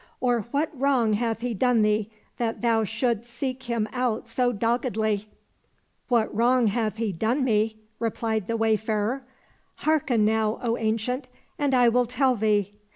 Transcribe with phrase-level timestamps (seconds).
[0.19, 5.29] "Or what wrong hath he done thee, that thou shouldst seek him out so doggedly?"—"
[6.09, 9.23] What wrong hath he done me?" replied the wayfarer."
[9.85, 11.27] Hearken now, O Ancient,
[11.59, 12.73] and I will tell thee